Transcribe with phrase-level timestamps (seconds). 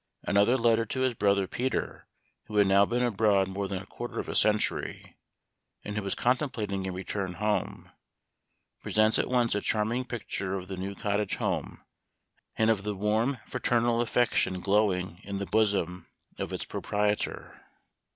[0.23, 2.07] Another letter to his brother Peter,
[2.45, 5.15] who had now been abroad more than a quarter of a century,
[5.83, 7.91] and who was contemplating a return home,
[8.81, 11.83] pre sents at once a charming picture of the new cottage home
[12.55, 16.07] and of the warm fraternal affec tion glowing in the bosom
[16.39, 17.61] of its proprietor.